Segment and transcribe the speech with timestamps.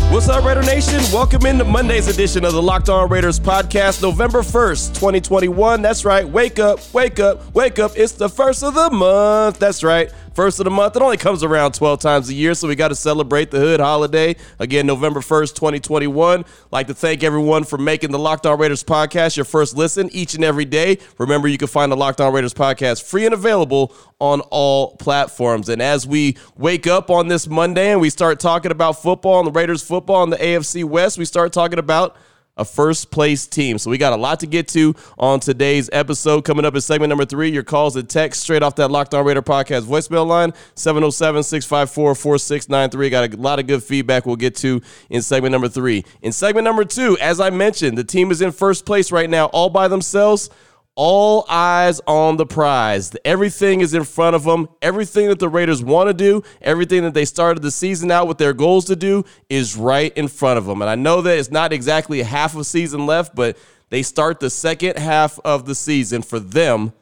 [0.00, 1.00] What's up, Raider Nation?
[1.12, 5.82] Welcome into Monday's edition of the Locked On Raiders podcast, November 1st, 2021.
[5.82, 6.26] That's right.
[6.26, 7.92] Wake up, wake up, wake up.
[7.94, 9.58] It's the first of the month.
[9.58, 10.10] That's right.
[10.38, 10.94] First of the month.
[10.94, 13.80] It only comes around 12 times a year, so we got to celebrate the hood
[13.80, 14.36] holiday.
[14.60, 16.44] Again, November 1st, 2021.
[16.70, 20.36] Like to thank everyone for making the Locked On Raiders podcast your first listen each
[20.36, 20.98] and every day.
[21.18, 25.68] Remember, you can find the Locked On Raiders podcast free and available on all platforms.
[25.68, 29.48] And as we wake up on this Monday and we start talking about football and
[29.48, 32.16] the Raiders football and the AFC West, we start talking about
[32.58, 33.78] a first place team.
[33.78, 36.44] So we got a lot to get to on today's episode.
[36.44, 39.24] Coming up in segment number three, your calls and text straight off that Locked On
[39.24, 43.10] Raider podcast voicemail line, 707-654-4693.
[43.10, 46.04] Got a lot of good feedback we'll get to in segment number three.
[46.22, 49.46] In segment number two, as I mentioned, the team is in first place right now
[49.46, 50.50] all by themselves
[50.98, 53.14] all eyes on the prize.
[53.24, 54.68] Everything is in front of them.
[54.82, 58.36] Everything that the Raiders want to do, everything that they started the season out with
[58.36, 60.82] their goals to do is right in front of them.
[60.82, 63.56] And I know that it's not exactly half a season left, but
[63.90, 66.92] they start the second half of the season for them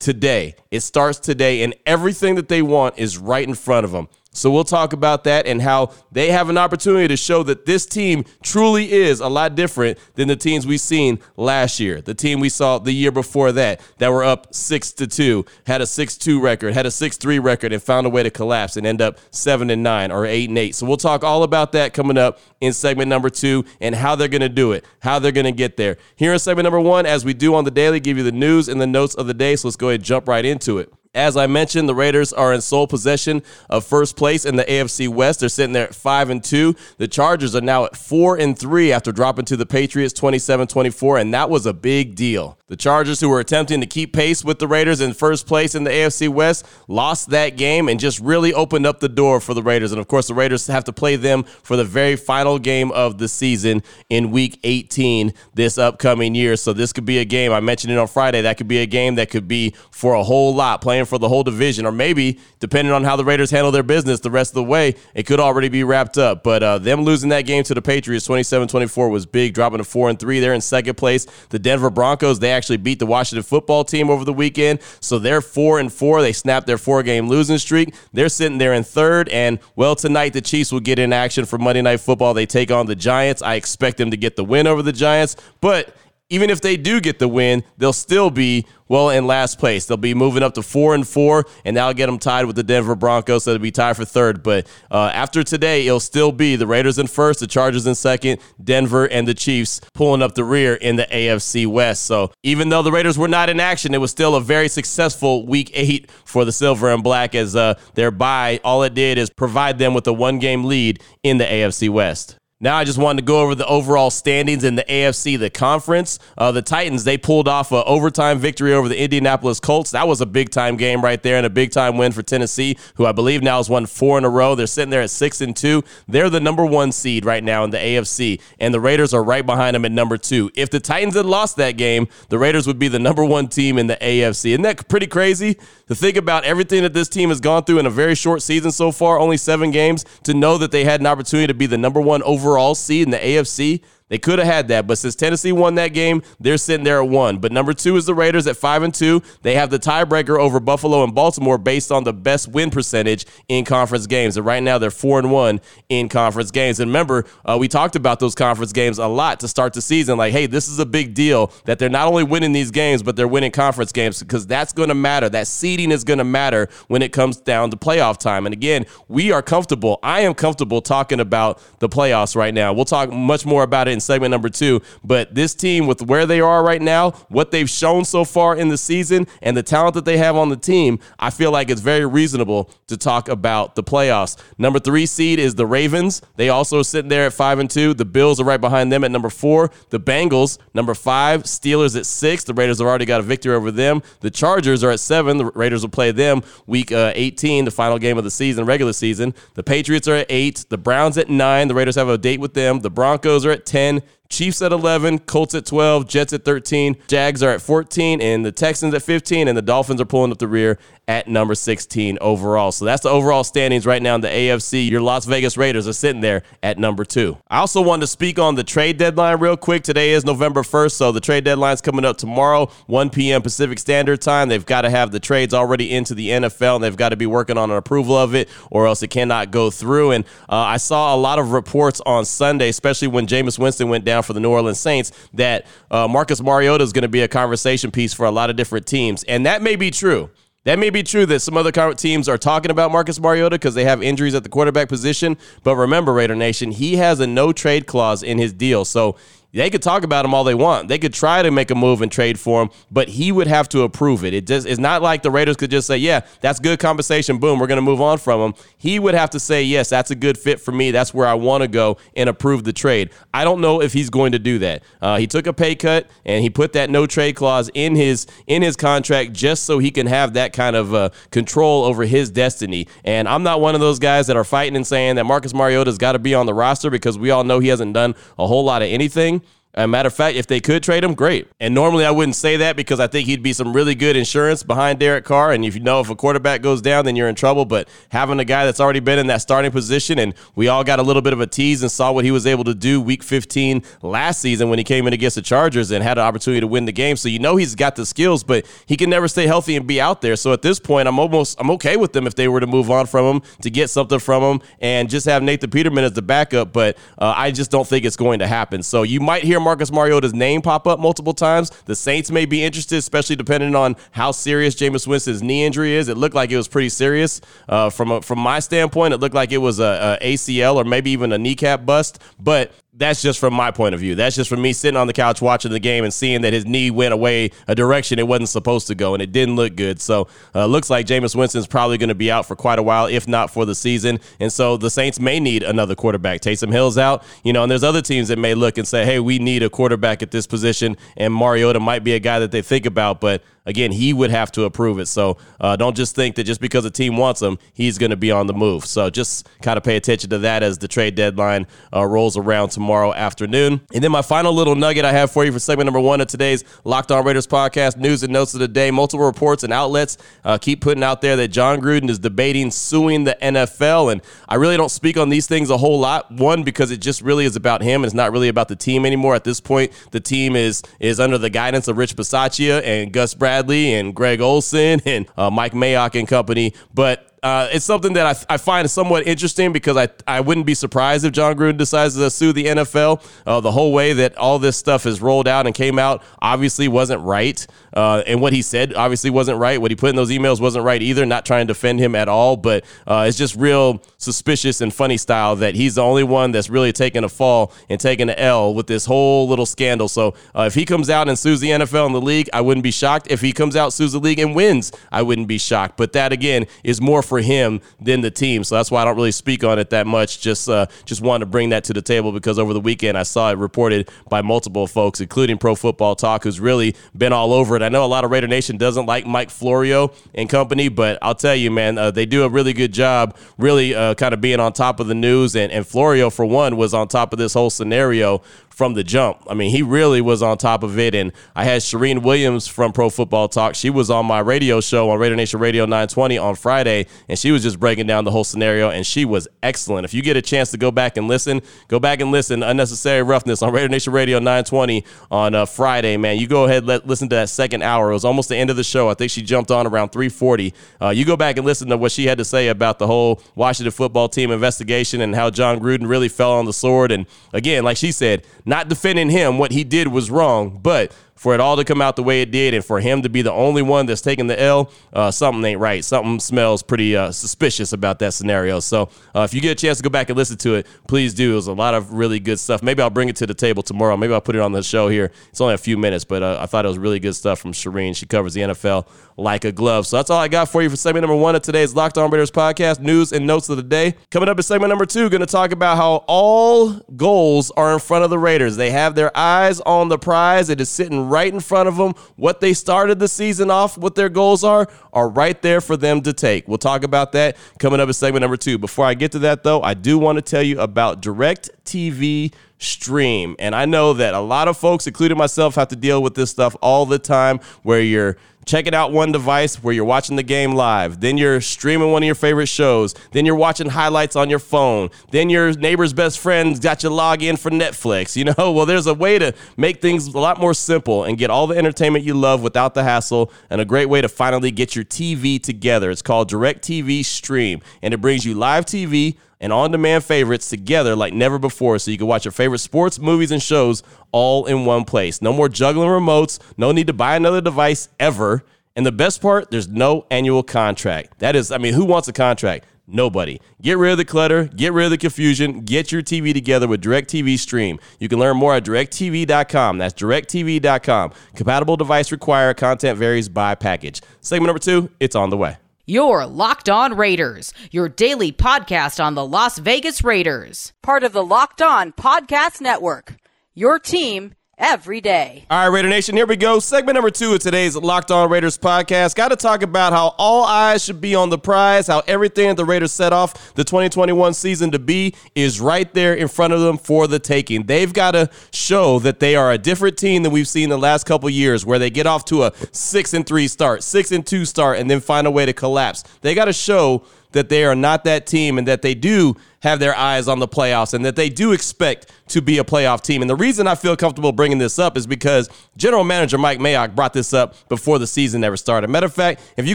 [0.00, 0.56] today.
[0.72, 4.08] It starts today, and everything that they want is right in front of them.
[4.36, 7.86] So we'll talk about that and how they have an opportunity to show that this
[7.86, 12.00] team truly is a lot different than the teams we've seen last year.
[12.00, 15.80] The team we saw the year before that that were up 6 to 2, had
[15.80, 19.00] a 6-2 record, had a 6-3 record and found a way to collapse and end
[19.00, 20.74] up 7 and 9 or 8 and 8.
[20.74, 24.28] So we'll talk all about that coming up in segment number 2 and how they're
[24.28, 25.96] going to do it, how they're going to get there.
[26.14, 28.68] Here in segment number 1 as we do on the daily give you the news
[28.68, 29.56] and the notes of the day.
[29.56, 30.92] So let's go ahead and jump right into it.
[31.16, 35.08] As I mentioned, the Raiders are in sole possession of first place in the AFC
[35.08, 35.40] West.
[35.40, 36.76] They're sitting there at 5 and 2.
[36.98, 41.32] The Chargers are now at 4 and 3 after dropping to the Patriots 27-24 and
[41.32, 42.58] that was a big deal.
[42.68, 45.84] The Chargers who were attempting to keep pace with the Raiders in first place in
[45.84, 49.62] the AFC West lost that game and just really opened up the door for the
[49.62, 49.92] Raiders.
[49.92, 53.18] And of course, the Raiders have to play them for the very final game of
[53.18, 56.56] the season in week 18 this upcoming year.
[56.56, 58.42] So this could be a game I mentioned it on Friday.
[58.42, 61.28] That could be a game that could be for a whole lot playing for the
[61.28, 64.56] whole division, or maybe depending on how the Raiders handle their business the rest of
[64.56, 66.42] the way, it could already be wrapped up.
[66.42, 70.08] But uh, them losing that game to the Patriots 27-24 was big, dropping to four
[70.08, 70.40] and three.
[70.40, 71.26] They're in second place.
[71.50, 75.40] The Denver Broncos they actually beat the Washington Football Team over the weekend, so they're
[75.40, 76.22] four and four.
[76.22, 77.94] They snapped their four game losing streak.
[78.12, 81.58] They're sitting there in third, and well tonight the Chiefs will get in action for
[81.58, 82.34] Monday Night Football.
[82.34, 83.42] They take on the Giants.
[83.42, 85.94] I expect them to get the win over the Giants, but
[86.28, 89.86] even if they do get the win, they'll still be well in last place.
[89.86, 92.62] They'll be moving up to four and four, and that'll get them tied with the
[92.62, 93.44] Denver Broncos.
[93.44, 94.42] So they'll be tied for third.
[94.42, 98.40] But uh, after today, it'll still be the Raiders in first, the Chargers in second,
[98.62, 102.04] Denver and the Chiefs pulling up the rear in the AFC West.
[102.04, 105.46] So even though the Raiders were not in action, it was still a very successful
[105.46, 107.34] Week Eight for the Silver and Black.
[107.34, 111.38] As uh, their bye, all it did is provide them with a one-game lead in
[111.38, 112.36] the AFC West.
[112.58, 116.18] Now I just wanted to go over the overall standings in the AFC, the conference.
[116.38, 119.90] Uh, the Titans they pulled off an overtime victory over the Indianapolis Colts.
[119.90, 122.78] That was a big time game right there, and a big time win for Tennessee,
[122.94, 124.54] who I believe now has won four in a row.
[124.54, 125.84] They're sitting there at six and two.
[126.08, 129.44] They're the number one seed right now in the AFC, and the Raiders are right
[129.44, 130.50] behind them at number two.
[130.54, 133.76] If the Titans had lost that game, the Raiders would be the number one team
[133.76, 134.52] in the AFC.
[134.52, 135.58] Isn't that pretty crazy
[135.88, 138.72] to think about everything that this team has gone through in a very short season
[138.72, 141.76] so far, only seven games, to know that they had an opportunity to be the
[141.76, 143.82] number one overall seed in the AFC.
[144.08, 147.08] They could have had that, but since Tennessee won that game, they're sitting there at
[147.08, 147.38] one.
[147.38, 149.20] But number two is the Raiders at five and two.
[149.42, 153.64] They have the tiebreaker over Buffalo and Baltimore based on the best win percentage in
[153.64, 154.36] conference games.
[154.36, 156.78] And right now they're four and one in conference games.
[156.78, 160.16] And remember, uh, we talked about those conference games a lot to start the season.
[160.16, 163.16] Like, hey, this is a big deal that they're not only winning these games, but
[163.16, 165.28] they're winning conference games because that's going to matter.
[165.28, 168.46] That seeding is going to matter when it comes down to playoff time.
[168.46, 169.98] And again, we are comfortable.
[170.04, 172.72] I am comfortable talking about the playoffs right now.
[172.72, 174.80] We'll talk much more about it in segment number two.
[175.02, 178.68] But this team, with where they are right now, what they've shown so far in
[178.68, 181.80] the season, and the talent that they have on the team, I feel like it's
[181.80, 184.36] very reasonable to talk about the playoffs.
[184.58, 186.22] Number three seed is the Ravens.
[186.36, 187.94] They also sitting there at five and two.
[187.94, 189.70] The Bills are right behind them at number four.
[189.90, 191.44] The Bengals, number five.
[191.44, 192.44] Steelers at six.
[192.44, 194.02] The Raiders have already got a victory over them.
[194.20, 195.38] The Chargers are at seven.
[195.38, 198.92] The Raiders will play them week uh, 18, the final game of the season, regular
[198.92, 199.34] season.
[199.54, 200.66] The Patriots are at eight.
[200.68, 201.68] The Browns at nine.
[201.68, 202.80] The Raiders have a date with them.
[202.80, 206.96] The Broncos are at 10 man Chiefs at 11, Colts at 12, Jets at 13,
[207.08, 210.38] Jags are at 14, and the Texans at 15, and the Dolphins are pulling up
[210.38, 210.78] the rear
[211.08, 212.72] at number 16 overall.
[212.72, 214.90] So that's the overall standings right now in the AFC.
[214.90, 217.38] Your Las Vegas Raiders are sitting there at number two.
[217.48, 219.84] I also wanted to speak on the trade deadline real quick.
[219.84, 223.42] Today is November 1st, so the trade deadline's coming up tomorrow, 1 p.m.
[223.42, 224.48] Pacific Standard Time.
[224.48, 227.26] They've got to have the trades already into the NFL, and they've got to be
[227.26, 230.10] working on an approval of it, or else it cannot go through.
[230.10, 234.04] And uh, I saw a lot of reports on Sunday, especially when Jameis Winston went
[234.04, 237.28] down for the New Orleans Saints, that uh, Marcus Mariota is going to be a
[237.28, 239.24] conversation piece for a lot of different teams.
[239.24, 240.30] And that may be true.
[240.66, 243.84] That may be true that some other teams are talking about Marcus Mariota because they
[243.84, 245.36] have injuries at the quarterback position.
[245.62, 248.84] But remember, Raider Nation, he has a no trade clause in his deal.
[248.84, 249.16] So
[249.56, 250.88] they could talk about him all they want.
[250.88, 253.68] They could try to make a move and trade for him, but he would have
[253.70, 254.34] to approve it.
[254.34, 257.38] It just it's not like the Raiders could just say, "Yeah, that's good compensation.
[257.38, 260.10] Boom, we're going to move on from him." He would have to say, "Yes, that's
[260.10, 260.90] a good fit for me.
[260.90, 263.10] That's where I want to go," and approve the trade.
[263.32, 264.82] I don't know if he's going to do that.
[265.00, 268.26] Uh, he took a pay cut and he put that no trade clause in his
[268.46, 272.30] in his contract just so he can have that kind of uh, control over his
[272.30, 272.88] destiny.
[273.04, 275.96] And I'm not one of those guys that are fighting and saying that Marcus Mariota's
[275.96, 278.64] got to be on the roster because we all know he hasn't done a whole
[278.64, 279.42] lot of anything.
[279.78, 281.48] A matter of fact, if they could trade him, great.
[281.60, 284.62] And normally I wouldn't say that because I think he'd be some really good insurance
[284.62, 285.52] behind Derek Carr.
[285.52, 287.66] And if you know if a quarterback goes down, then you're in trouble.
[287.66, 290.98] But having a guy that's already been in that starting position, and we all got
[290.98, 293.22] a little bit of a tease and saw what he was able to do week
[293.22, 296.66] 15 last season when he came in against the Chargers and had an opportunity to
[296.66, 297.18] win the game.
[297.18, 300.00] So you know he's got the skills, but he can never stay healthy and be
[300.00, 300.36] out there.
[300.36, 302.90] So at this point, I'm almost I'm okay with them if they were to move
[302.90, 306.22] on from him to get something from him and just have Nathan Peterman as the
[306.22, 306.72] backup.
[306.72, 308.82] But uh, I just don't think it's going to happen.
[308.82, 311.70] So you might hear Marcus Mariota's name pop up multiple times.
[311.86, 316.06] The Saints may be interested, especially depending on how serious Jameis Winston's knee injury is.
[316.08, 317.40] It looked like it was pretty serious.
[317.68, 320.84] Uh, from a, from my standpoint, it looked like it was a, a ACL or
[320.84, 322.20] maybe even a kneecap bust.
[322.38, 324.14] But that's just from my point of view.
[324.14, 326.64] That's just from me sitting on the couch watching the game and seeing that his
[326.64, 330.00] knee went away a direction it wasn't supposed to go, and it didn't look good.
[330.00, 333.06] So, uh, looks like Jameis Winston's probably going to be out for quite a while,
[333.06, 334.18] if not for the season.
[334.40, 336.40] And so the Saints may need another quarterback.
[336.40, 339.20] Taysom Hill's out, you know, and there's other teams that may look and say, hey,
[339.20, 342.62] we need a quarterback at this position, and Mariota might be a guy that they
[342.62, 345.06] think about, but again, he would have to approve it.
[345.06, 348.16] So uh, don't just think that just because a team wants him, he's going to
[348.16, 348.86] be on the move.
[348.86, 352.70] So just kind of pay attention to that as the trade deadline uh, rolls around
[352.70, 353.80] tomorrow afternoon.
[353.92, 356.28] And then my final little nugget I have for you for segment number one of
[356.28, 358.90] today's Locked On Raiders podcast, news and notes of the day.
[358.90, 363.24] Multiple reports and outlets uh, keep putting out there that Jon Gruden is debating suing
[363.24, 364.12] the NFL.
[364.12, 366.30] And I really don't speak on these things a whole lot.
[366.30, 368.04] One, because it just really is about him.
[368.04, 369.34] It's not really about the team anymore.
[369.34, 373.34] At this point, the team is is under the guidance of Rich Bisaccia and Gus
[373.34, 376.74] Bradley Bradley and Greg Olson and uh, Mike Mayock and company.
[376.92, 380.74] But uh, it's something that I, I, find somewhat interesting because I, I wouldn't be
[380.74, 383.24] surprised if Jon Gruden decides to sue the NFL.
[383.46, 386.88] Uh, the whole way that all this stuff is rolled out and came out obviously
[386.88, 387.64] wasn't right.
[387.94, 389.80] Uh, and what he said obviously wasn't right.
[389.80, 391.24] What he put in those emails wasn't right either.
[391.24, 395.16] Not trying to defend him at all, but uh, it's just real suspicious and funny
[395.16, 398.74] style that he's the only one that's really taking a fall and taking an L
[398.74, 400.08] with this whole little scandal.
[400.08, 402.82] So uh, if he comes out and sues the NFL and the league, I wouldn't
[402.82, 403.28] be shocked.
[403.30, 405.96] If he comes out, sues the league, and wins, I wouldn't be shocked.
[405.96, 408.64] But that, again, is more for for him than the team.
[408.64, 410.40] So that's why I don't really speak on it that much.
[410.40, 413.24] Just uh, just wanted to bring that to the table because over the weekend I
[413.24, 417.76] saw it reported by multiple folks, including Pro Football Talk, who's really been all over
[417.76, 417.82] it.
[417.82, 421.34] I know a lot of Raider Nation doesn't like Mike Florio and company, but I'll
[421.34, 424.60] tell you, man, uh, they do a really good job, really uh, kind of being
[424.60, 425.56] on top of the news.
[425.56, 428.40] And, and Florio, for one, was on top of this whole scenario
[428.76, 429.42] from the jump.
[429.48, 431.14] I mean, he really was on top of it.
[431.14, 433.74] And I had Charean Williams from Pro Football Talk.
[433.74, 437.52] She was on my radio show on Raider Nation Radio 920 on Friday, and she
[437.52, 440.04] was just breaking down the whole scenario, and she was excellent.
[440.04, 442.62] If you get a chance to go back and listen, go back and listen.
[442.62, 446.38] Unnecessary Roughness on Raider Nation Radio 920 on uh, Friday, man.
[446.38, 448.10] You go ahead, let listen to that second hour.
[448.10, 449.08] It was almost the end of the show.
[449.08, 450.74] I think she jumped on around 340.
[451.00, 453.40] Uh, you go back and listen to what she had to say about the whole
[453.54, 457.10] Washington football team investigation and how Jon Gruden really fell on the sword.
[457.10, 459.58] And again, like she said, not defending him.
[459.58, 462.50] What he did was wrong, but for it all to come out the way it
[462.50, 465.62] did and for him to be the only one that's taking the L, uh, something
[465.64, 466.04] ain't right.
[466.04, 468.80] Something smells pretty uh, suspicious about that scenario.
[468.80, 471.34] So uh, if you get a chance to go back and listen to it, please
[471.34, 471.52] do.
[471.52, 472.82] It was a lot of really good stuff.
[472.82, 474.16] Maybe I'll bring it to the table tomorrow.
[474.16, 475.30] Maybe I'll put it on the show here.
[475.50, 477.72] It's only a few minutes, but uh, I thought it was really good stuff from
[477.72, 478.16] Charean.
[478.16, 480.06] She covers the NFL like a glove.
[480.06, 482.30] So that's all I got for you for segment number one of today's Locked On
[482.30, 484.14] Raiders podcast, news and notes of the day.
[484.30, 487.98] Coming up in segment number two, going to talk about how all goals are in
[487.98, 488.76] front of the Raiders.
[488.76, 490.70] They have their eyes on the prize.
[490.70, 492.14] It is sitting right in front of them.
[492.36, 496.22] What they started the season off, what their goals are, are right there for them
[496.22, 496.66] to take.
[496.68, 498.78] We'll talk about that coming up in segment number two.
[498.78, 502.52] Before I get to that, though, I do want to tell you about Direct TV
[502.78, 503.56] Stream.
[503.58, 506.50] And I know that a lot of folks, including myself, have to deal with this
[506.50, 508.36] stuff all the time where you're
[508.66, 512.26] checking out one device where you're watching the game live, then you're streaming one of
[512.26, 516.80] your favorite shows, then you're watching highlights on your phone, then your neighbor's best friend's
[516.80, 518.34] got you log in for Netflix.
[518.34, 521.48] You know, well, there's a way to make things a lot more simple and get
[521.48, 524.96] all the entertainment you love without the hassle, and a great way to finally get
[524.96, 526.10] your TV together.
[526.10, 531.16] It's called DirecTV Stream, and it brings you live TV and on demand favorites together
[531.16, 534.84] like never before so you can watch your favorite sports, movies, and shows all in
[534.84, 535.40] one place.
[535.40, 538.55] No more juggling remotes, no need to buy another device ever.
[538.96, 541.38] And the best part, there's no annual contract.
[541.38, 542.86] That is, I mean, who wants a contract?
[543.06, 543.60] Nobody.
[543.80, 547.02] Get rid of the clutter, get rid of the confusion, get your TV together with
[547.02, 548.00] DirecTV Stream.
[548.18, 549.98] You can learn more at directv.com.
[549.98, 551.32] That's directv.com.
[551.54, 554.22] Compatible device required, content varies by package.
[554.40, 555.76] Segment number two, it's on the way.
[556.06, 560.92] Your Locked On Raiders, your daily podcast on the Las Vegas Raiders.
[561.02, 563.34] Part of the Locked On Podcast Network.
[563.74, 565.64] Your team every day.
[565.70, 566.78] All right, Raider Nation, here we go.
[566.78, 569.34] Segment number two of today's Locked On Raiders podcast.
[569.34, 572.84] Got to talk about how all eyes should be on the prize, how everything the
[572.84, 576.98] Raiders set off the 2021 season to be is right there in front of them
[576.98, 577.84] for the taking.
[577.84, 581.24] They've got to show that they are a different team than we've seen the last
[581.24, 584.64] couple years, where they get off to a six and three start, six and two
[584.64, 586.22] start, and then find a way to collapse.
[586.42, 590.00] They got to show that they are not that team and that they do have
[590.00, 593.40] their eyes on the playoffs and that they do expect to be a playoff team.
[593.40, 597.14] And the reason I feel comfortable bringing this up is because general manager Mike Mayock
[597.14, 599.08] brought this up before the season ever started.
[599.10, 599.94] Matter of fact, if you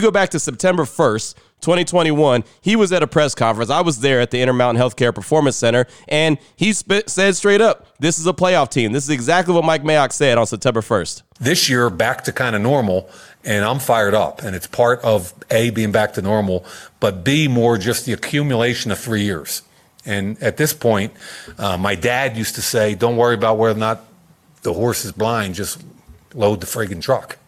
[0.00, 3.70] go back to September 1st, 2021, he was at a press conference.
[3.70, 7.86] I was there at the Intermountain Healthcare Performance Center, and he sp- said straight up,
[7.98, 8.92] This is a playoff team.
[8.92, 11.22] This is exactly what Mike Mayock said on September 1st.
[11.40, 13.08] This year, back to kind of normal,
[13.44, 14.42] and I'm fired up.
[14.42, 16.64] And it's part of A, being back to normal,
[17.00, 19.62] but B, more just the accumulation of three years.
[20.04, 21.12] And at this point,
[21.58, 24.04] uh, my dad used to say, Don't worry about whether or not
[24.62, 25.82] the horse is blind, just
[26.34, 27.38] load the friggin' truck.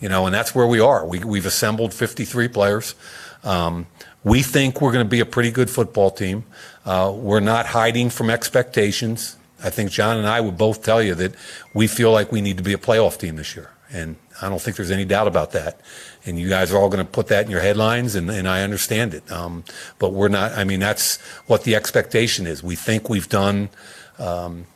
[0.00, 1.04] You know, and that's where we are.
[1.04, 2.94] We, we've assembled 53 players.
[3.44, 3.86] Um,
[4.22, 6.44] we think we're going to be a pretty good football team.
[6.84, 9.36] Uh, we're not hiding from expectations.
[9.62, 11.34] I think John and I would both tell you that
[11.74, 13.70] we feel like we need to be a playoff team this year.
[13.92, 15.80] And I don't think there's any doubt about that.
[16.24, 18.62] And you guys are all going to put that in your headlines, and, and I
[18.62, 19.30] understand it.
[19.30, 19.64] Um,
[19.98, 22.62] but we're not, I mean, that's what the expectation is.
[22.62, 23.70] We think we've done
[24.18, 24.66] um,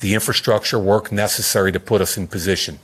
[0.00, 2.78] the infrastructure work necessary to put us in position,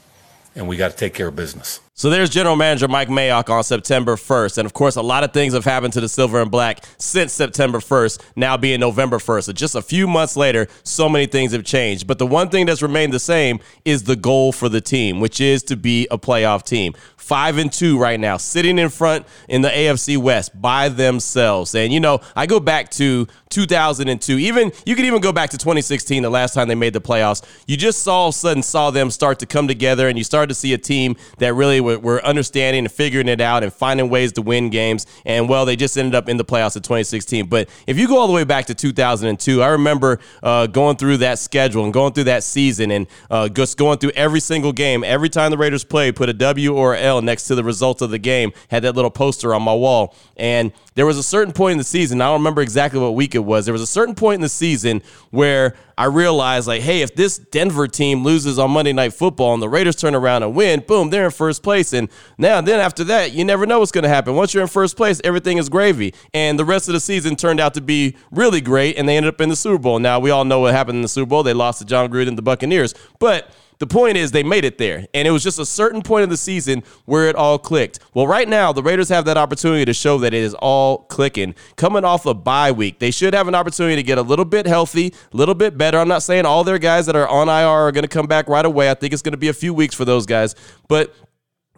[0.54, 1.80] and we got to take care of business.
[1.96, 4.58] So there's General Manager Mike Mayock on September 1st.
[4.58, 7.32] And of course, a lot of things have happened to the Silver and Black since
[7.32, 9.44] September 1st, now being November 1st.
[9.44, 12.08] So just a few months later, so many things have changed.
[12.08, 15.40] But the one thing that's remained the same is the goal for the team, which
[15.40, 16.94] is to be a playoff team.
[17.16, 21.76] Five and two right now, sitting in front in the AFC West by themselves.
[21.76, 24.36] And, you know, I go back to 2002.
[24.38, 27.42] Even you could even go back to 2016, the last time they made the playoffs.
[27.66, 30.24] You just saw all of a sudden saw them start to come together, and you
[30.24, 33.72] started to see a team that really were, were understanding and figuring it out and
[33.72, 35.06] finding ways to win games.
[35.24, 37.46] And well, they just ended up in the playoffs in 2016.
[37.46, 41.18] But if you go all the way back to 2002, I remember uh, going through
[41.18, 45.04] that schedule and going through that season and uh, just going through every single game.
[45.04, 48.10] Every time the Raiders played, put a W or L next to the result of
[48.10, 48.52] the game.
[48.68, 50.14] Had that little poster on my wall.
[50.36, 52.20] And there was a certain point in the season.
[52.20, 53.64] I don't remember exactly what week it was.
[53.64, 57.38] There was a certain point in the season where I realized, like, hey, if this
[57.38, 61.10] Denver team loses on Monday Night Football and the Raiders turn around and win, boom,
[61.10, 61.92] they're in first place.
[61.92, 62.08] And
[62.38, 64.34] now, then after that, you never know what's going to happen.
[64.34, 66.14] Once you're in first place, everything is gravy.
[66.32, 69.34] And the rest of the season turned out to be really great, and they ended
[69.34, 69.98] up in the Super Bowl.
[69.98, 71.42] Now, we all know what happened in the Super Bowl.
[71.42, 72.94] They lost to Jon Gruden and the Buccaneers.
[73.18, 73.50] But
[73.84, 75.06] the point is, they made it there.
[75.12, 77.98] And it was just a certain point of the season where it all clicked.
[78.14, 81.54] Well, right now, the Raiders have that opportunity to show that it is all clicking.
[81.76, 84.64] Coming off a bye week, they should have an opportunity to get a little bit
[84.64, 85.98] healthy, a little bit better.
[85.98, 88.48] I'm not saying all their guys that are on IR are going to come back
[88.48, 88.90] right away.
[88.90, 90.54] I think it's going to be a few weeks for those guys.
[90.88, 91.14] But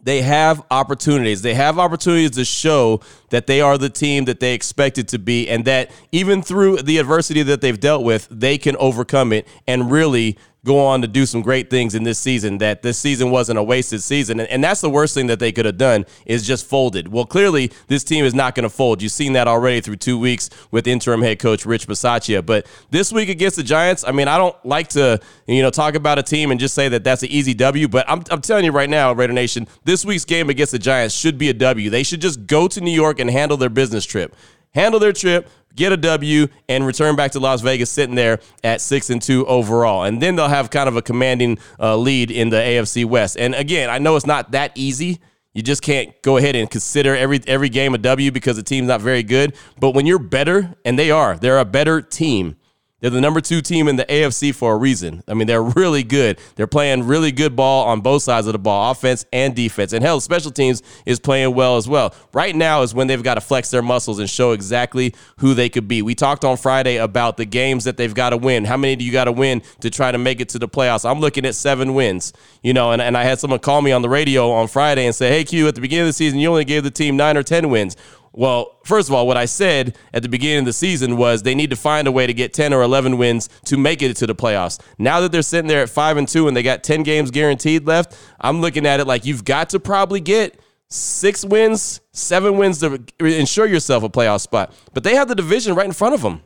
[0.06, 1.42] they have opportunities.
[1.42, 5.48] They have opportunities to show that they are the team that they expected to be,
[5.48, 9.90] and that even through the adversity that they've dealt with, they can overcome it and
[9.90, 13.58] really go on to do some great things in this season that this season wasn't
[13.58, 14.40] a wasted season.
[14.40, 17.08] And, and that's the worst thing that they could have done is just folded.
[17.08, 19.00] Well clearly this team is not going to fold.
[19.00, 22.44] You've seen that already through two weeks with interim head coach rich bisaccia.
[22.44, 25.94] But this week against the giants i mean i don't like to you know talk
[25.94, 28.64] about a team and just say that that's an easy w but i'm, I'm telling
[28.64, 31.90] you right now raider nation this week's game against the giants should be a w.
[31.90, 34.34] They should just go to new york and handle their business trip
[34.76, 38.80] handle their trip get a W, and return back to Las Vegas sitting there at
[38.80, 40.04] six and two overall.
[40.04, 43.36] And then they'll have kind of a commanding uh, lead in the AFC West.
[43.38, 45.20] And again, I know it's not that easy.
[45.52, 48.88] You just can't go ahead and consider every every game a W because the team's
[48.88, 49.54] not very good.
[49.78, 52.56] But when you're better, and they are, they're a better team
[53.00, 55.22] They're the number two team in the AFC for a reason.
[55.28, 56.38] I mean, they're really good.
[56.54, 59.92] They're playing really good ball on both sides of the ball, offense and defense.
[59.92, 62.14] And hell, special teams is playing well as well.
[62.32, 65.68] Right now is when they've got to flex their muscles and show exactly who they
[65.68, 66.00] could be.
[66.00, 68.64] We talked on Friday about the games that they've got to win.
[68.64, 71.08] How many do you got to win to try to make it to the playoffs?
[71.08, 72.32] I'm looking at seven wins.
[72.62, 75.14] You know, and, and I had someone call me on the radio on Friday and
[75.14, 77.36] say, hey, Q, at the beginning of the season, you only gave the team nine
[77.36, 77.94] or 10 wins.
[78.36, 81.54] Well, first of all, what I said at the beginning of the season was they
[81.54, 84.26] need to find a way to get 10 or 11 wins to make it to
[84.26, 84.78] the playoffs.
[84.98, 87.86] Now that they're sitting there at 5 and 2 and they got 10 games guaranteed
[87.86, 92.78] left, I'm looking at it like you've got to probably get 6 wins, 7 wins
[92.80, 94.74] to ensure yourself a playoff spot.
[94.92, 96.42] But they have the division right in front of them.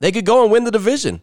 [0.00, 1.22] They could go and win the division.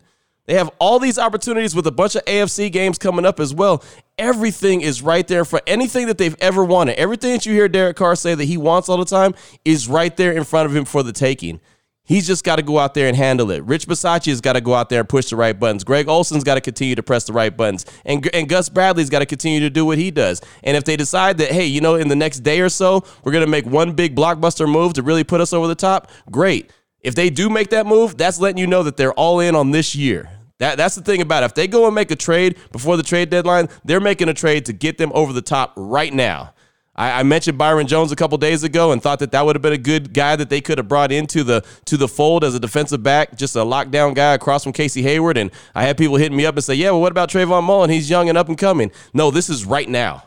[0.52, 3.82] They have all these opportunities with a bunch of AFC games coming up as well.
[4.18, 7.00] Everything is right there for anything that they've ever wanted.
[7.00, 10.14] Everything that you hear Derek Carr say that he wants all the time is right
[10.18, 11.62] there in front of him for the taking.
[12.04, 13.64] He's just got to go out there and handle it.
[13.64, 15.86] Rich Bisaccia has got to go out there and push the right buttons.
[15.86, 17.86] Greg Olson's got to continue to press the right buttons.
[18.04, 20.42] And, and Gus Bradley's got to continue to do what he does.
[20.66, 23.32] And if they decide that, hey, you know, in the next day or so, we're
[23.32, 26.74] going to make one big blockbuster move to really put us over the top, great.
[27.00, 29.72] If they do make that move, that's letting you know that they're all in on
[29.72, 30.30] this year.
[30.62, 31.48] That, that's the thing about it.
[31.48, 34.68] If they go and make a trade before the trade deadline, they're making a trade
[34.68, 36.54] to get them over the top right now.
[36.94, 39.74] I, mentioned Byron Jones a couple days ago and thought that that would have been
[39.74, 42.60] a good guy that they could have brought into the to the fold as a
[42.60, 45.36] defensive back, just a lockdown guy across from Casey Hayward.
[45.36, 47.90] And I had people hitting me up and say, "Yeah, well, what about Trayvon Mullen?
[47.90, 50.26] He's young and up and coming." No, this is right now.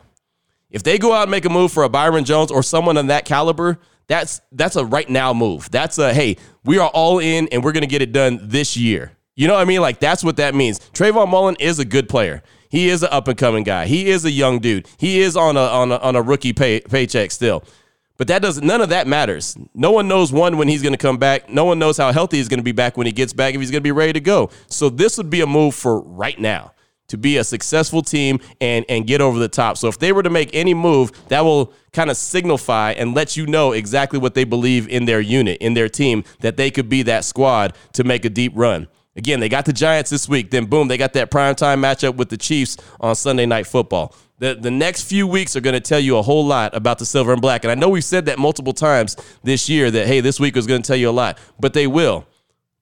[0.69, 3.07] If they go out and make a move for a Byron Jones or someone of
[3.07, 5.71] that caliber, that's that's a right now move.
[5.71, 8.75] That's a hey, we are all in and we're going to get it done this
[8.75, 9.15] year.
[9.35, 9.81] You know what I mean?
[9.81, 10.79] Like that's what that means.
[10.91, 12.41] Trayvon Mullen is a good player.
[12.69, 13.85] He is an up and coming guy.
[13.85, 14.87] He is a young dude.
[14.97, 17.63] He is on a on a, on a rookie pay, paycheck still.
[18.17, 19.57] But that doesn't none of that matters.
[19.73, 21.49] No one knows one when he's going to come back.
[21.49, 23.59] No one knows how healthy he's going to be back when he gets back if
[23.59, 24.49] he's going to be ready to go.
[24.67, 26.71] So this would be a move for right now
[27.07, 29.77] to be a successful team and and get over the top.
[29.77, 33.35] So if they were to make any move, that will kind of signify and let
[33.35, 36.87] you know exactly what they believe in their unit, in their team that they could
[36.87, 38.87] be that squad to make a deep run.
[39.15, 40.51] Again, they got the Giants this week.
[40.51, 44.13] Then, boom, they got that primetime matchup with the Chiefs on Sunday Night Football.
[44.39, 47.05] The, the next few weeks are going to tell you a whole lot about the
[47.05, 47.63] silver and black.
[47.63, 50.67] And I know we've said that multiple times this year that, hey, this week is
[50.67, 52.25] going to tell you a lot, but they will.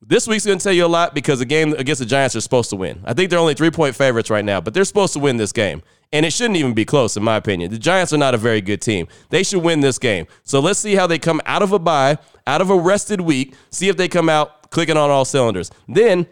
[0.06, 2.42] This week's going to tell you a lot because the game against the Giants are
[2.42, 3.02] supposed to win.
[3.06, 5.52] I think they're only three point favorites right now, but they're supposed to win this
[5.54, 5.84] game.
[6.12, 7.72] And it shouldn't even be close, in my opinion.
[7.72, 9.08] The Giants are not a very good team.
[9.30, 10.28] They should win this game.
[10.44, 13.56] So let's see how they come out of a bye, out of a rested week,
[13.70, 15.72] see if they come out clicking on all cylinders.
[15.88, 16.28] Then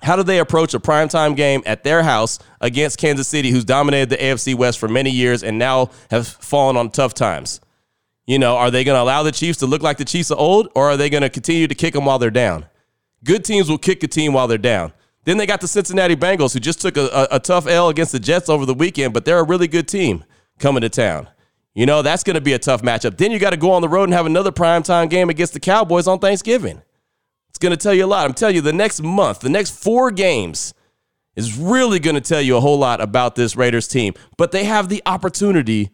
[0.00, 4.10] how do they approach a primetime game at their house against Kansas City, who's dominated
[4.10, 7.60] the AFC West for many years and now have fallen on tough times?
[8.26, 10.38] You know, are they going to allow the Chiefs to look like the Chiefs of
[10.38, 12.66] old, or are they going to continue to kick them while they're down?
[13.22, 14.92] Good teams will kick a team while they're down.
[15.24, 18.12] Then they got the Cincinnati Bengals, who just took a, a, a tough L against
[18.12, 20.24] the Jets over the weekend, but they're a really good team
[20.58, 21.28] coming to town.
[21.74, 23.18] You know, that's going to be a tough matchup.
[23.18, 25.60] Then you got to go on the road and have another primetime game against the
[25.60, 26.82] Cowboys on Thanksgiving.
[27.54, 28.26] It's going to tell you a lot.
[28.26, 30.74] I'm telling you, the next month, the next four games
[31.36, 34.14] is really going to tell you a whole lot about this Raiders team.
[34.36, 35.90] But they have the opportunity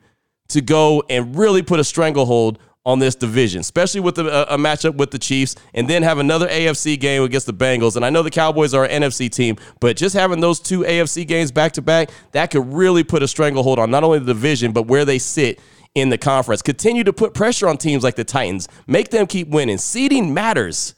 [0.49, 4.57] to go and really put a stranglehold on this division, especially with a, uh, a,
[4.57, 7.95] matchup with the Chiefs, and then have another AFC game against the Bengals.
[7.95, 11.27] And I know the Cowboys are an NFC team, but just having those two AFC
[11.29, 14.73] games back to back, that could really put a stranglehold on not only the division,
[14.73, 15.61] but where they sit
[15.95, 16.63] in the conference.
[16.63, 19.77] Continue to put pressure on teams like the Titans, make them keep winning.
[19.77, 20.95] Seeding matters.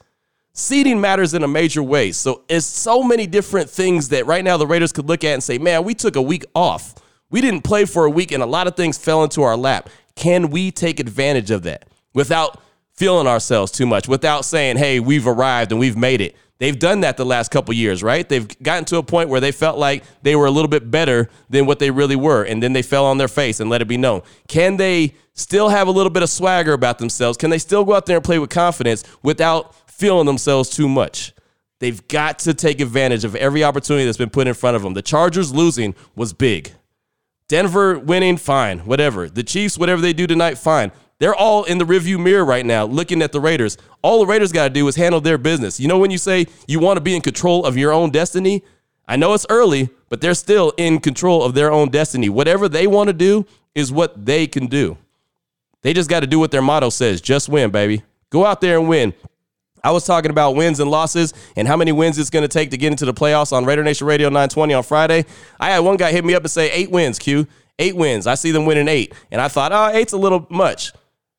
[0.55, 2.11] Seeding matters in a major way.
[2.11, 5.43] So it's so many different things that right now the Raiders could look at and
[5.43, 6.93] say, man, we took a week off.
[7.31, 9.89] We didn't play for a week and a lot of things fell into our lap.
[10.15, 12.61] Can we take advantage of that without
[12.91, 16.35] feeling ourselves too much, without saying, hey, we've arrived and we've made it?
[16.59, 18.29] They've done that the last couple years, right?
[18.29, 21.29] They've gotten to a point where they felt like they were a little bit better
[21.49, 23.87] than what they really were, and then they fell on their face and let it
[23.87, 24.21] be known.
[24.47, 27.37] Can they still have a little bit of swagger about themselves?
[27.37, 31.31] Can they still go out there and play with confidence without feeling themselves too much.
[31.79, 34.93] They've got to take advantage of every opportunity that's been put in front of them.
[34.93, 36.73] The Chargers losing was big.
[37.47, 39.29] Denver winning, fine, whatever.
[39.29, 40.91] The Chiefs, whatever they do tonight, fine.
[41.19, 43.77] They're all in the rearview mirror right now looking at the Raiders.
[44.01, 45.79] All the Raiders got to do is handle their business.
[45.79, 48.61] You know, when you say you want to be in control of your own destiny,
[49.07, 52.27] I know it's early, but they're still in control of their own destiny.
[52.27, 54.97] Whatever they want to do is what they can do.
[55.81, 58.03] They just got to do what their motto says just win, baby.
[58.29, 59.13] Go out there and win.
[59.83, 62.71] I was talking about wins and losses and how many wins it's going to take
[62.71, 65.25] to get into the playoffs on Raider Nation Radio 920 on Friday.
[65.59, 67.47] I had one guy hit me up and say, eight wins, Q.
[67.79, 68.25] Eight wins.
[68.25, 69.13] I see them winning eight.
[69.31, 70.93] And I thought, oh, eight's a little much.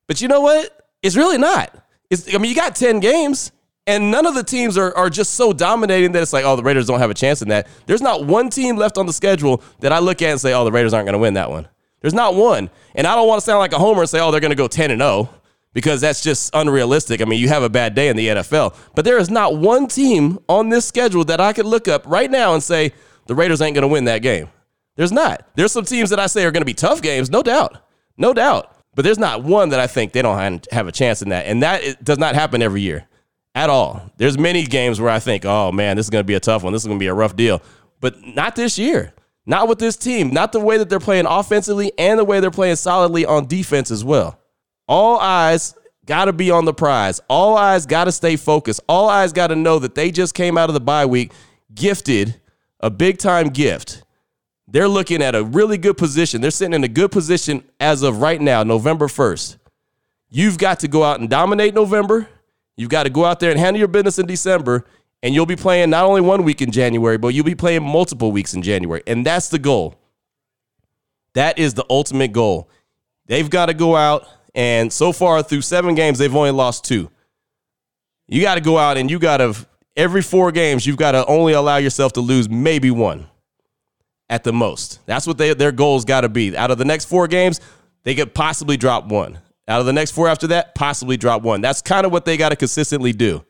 [0.07, 0.91] But you know what?
[1.03, 1.75] It's really not.
[2.11, 3.51] It's, I mean, you got 10 games.
[3.87, 6.63] And none of the teams are, are just so dominating that it's like, oh, the
[6.63, 7.67] Raiders don't have a chance in that.
[7.87, 10.65] There's not one team left on the schedule that I look at and say, oh,
[10.65, 11.69] the Raiders aren't going to win that one.
[12.01, 12.71] There's not one.
[12.95, 14.57] And I don't want to sound like a homer and say, oh, they're going to
[14.57, 15.29] go 10 and 0
[15.75, 17.21] because that's just unrealistic.
[17.21, 18.75] I mean, you have a bad day in the NFL.
[18.95, 22.31] But there is not one team on this schedule that I could look up right
[22.31, 22.93] now and say,
[23.27, 24.49] the Raiders ain't going to win that game.
[24.97, 25.47] There's not.
[25.57, 27.79] There's some teams that I say are going to be tough games, no doubt.
[28.17, 28.75] No doubt.
[28.95, 31.47] But there's not one that I think they don't have a chance in that.
[31.47, 33.09] And that does not happen every year
[33.57, 34.09] at all.
[34.17, 36.63] There's many games where I think, oh man, this is going to be a tough
[36.63, 36.73] one.
[36.73, 37.61] This is going to be a rough deal.
[38.01, 39.13] But not this year.
[39.47, 40.31] Not with this team.
[40.31, 43.91] Not the way that they're playing offensively and the way they're playing solidly on defense
[43.91, 44.39] as well.
[44.87, 45.75] All eyes
[46.07, 47.21] got to be on the prize.
[47.29, 48.81] All eyes got to stay focused.
[48.89, 51.33] All eyes got to know that they just came out of the bye week
[51.75, 52.41] gifted
[52.81, 54.03] a big time gift.
[54.69, 56.41] They're looking at a really good position.
[56.41, 59.59] They're sitting in a good position as of right now, November 1st.
[60.31, 62.29] You've got to go out and dominate November.
[62.77, 64.85] You've got to go out there and handle your business in December.
[65.23, 68.33] And you'll be playing not only one week in January, but you'll be playing multiple
[68.33, 69.03] weeks in January.
[69.07, 69.95] And that's the goal.
[71.35, 72.69] That is the ultimate goal.
[73.27, 77.11] They've got to go out and so far, through seven games, they've only lost two.
[78.27, 79.55] You got to go out and you got to,
[79.97, 83.27] every four games, you've got to only allow yourself to lose maybe one
[84.31, 85.05] at the most.
[85.07, 86.57] That's what they, their goals got to be.
[86.57, 87.61] Out of the next four games,
[88.05, 89.41] they could possibly drop one.
[89.67, 91.61] Out of the next four after that, possibly drop one.
[91.61, 93.45] That's kind of what they got to consistently do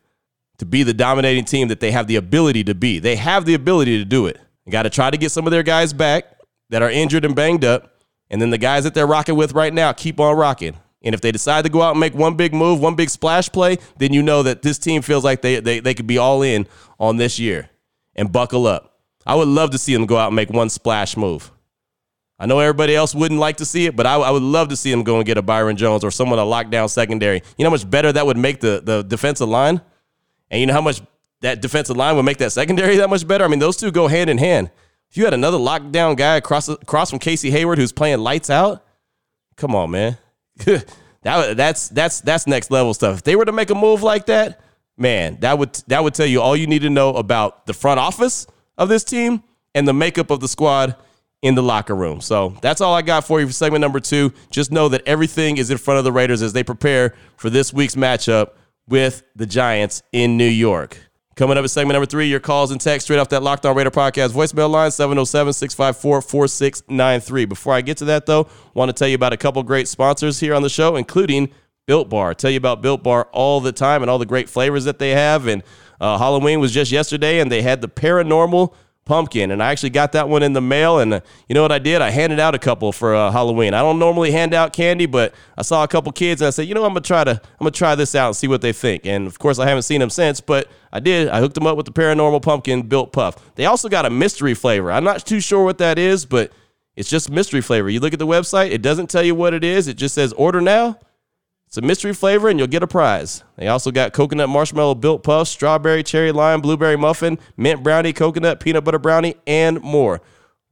[0.57, 2.99] to be the dominating team that they have the ability to be.
[2.99, 4.39] They have the ability to do it.
[4.69, 6.25] Got to try to get some of their guys back
[6.69, 7.91] that are injured and banged up.
[8.29, 10.77] And then the guys that they're rocking with right now, keep on rocking.
[11.05, 13.49] And if they decide to go out and make one big move, one big splash
[13.49, 16.41] play, then you know that this team feels like they, they, they could be all
[16.41, 16.67] in
[16.99, 17.69] on this year
[18.15, 18.99] and buckle up.
[19.25, 21.51] I would love to see them go out and make one splash move.
[22.37, 24.75] I know everybody else wouldn't like to see it, but I, I would love to
[24.75, 27.41] see them go and get a Byron Jones or someone a lockdown secondary.
[27.57, 29.79] You know how much better that would make the, the defensive line?
[30.51, 31.01] And you know how much
[31.41, 33.45] that defensive line would make that secondary that much better?
[33.45, 34.69] I mean, those two go hand in hand.
[35.09, 38.83] If you had another lockdown guy across across from Casey Hayward who's playing lights out,
[39.55, 40.17] come on, man.
[40.65, 43.17] that that's that's that's next level stuff.
[43.17, 44.61] If they were to make a move like that,
[44.97, 47.99] man, that would that would tell you all you need to know about the front
[47.99, 50.95] office of this team and the makeup of the squad
[51.41, 52.21] in the locker room.
[52.21, 54.33] So that's all I got for you for segment number two.
[54.49, 57.71] Just know that everything is in front of the Raiders as they prepare for this
[57.73, 58.51] week's matchup
[58.87, 60.97] with the Giants in New York.
[61.35, 63.75] Coming up at segment number three, your calls and texts straight off that Locked On
[63.75, 67.49] Raider podcast voicemail line, 707-654-4693.
[67.49, 70.39] Before I get to that, though, want to tell you about a couple great sponsors
[70.39, 71.51] here on the show, including
[71.87, 72.35] Built Bar.
[72.35, 75.09] Tell you about Built Bar all the time and all the great flavors that they
[75.09, 75.45] have.
[75.45, 75.61] And
[75.99, 78.73] uh, Halloween was just yesterday, and they had the paranormal
[79.05, 80.99] pumpkin, and I actually got that one in the mail.
[80.99, 82.01] And uh, you know what I did?
[82.01, 83.73] I handed out a couple for uh, Halloween.
[83.73, 86.67] I don't normally hand out candy, but I saw a couple kids, and I said,
[86.67, 88.73] you know, I'm gonna try to I'm gonna try this out and see what they
[88.73, 89.05] think.
[89.05, 91.29] And of course, I haven't seen them since, but I did.
[91.29, 93.55] I hooked them up with the paranormal pumpkin built puff.
[93.55, 94.91] They also got a mystery flavor.
[94.91, 96.51] I'm not too sure what that is, but
[96.95, 97.89] it's just mystery flavor.
[97.89, 99.87] You look at the website, it doesn't tell you what it is.
[99.87, 100.99] It just says order now.
[101.75, 103.43] It's a mystery flavor, and you'll get a prize.
[103.57, 108.61] They also got coconut marshmallow built puffs, strawberry, cherry lime, blueberry muffin, mint brownie, coconut,
[108.61, 110.21] peanut butter brownie, and more.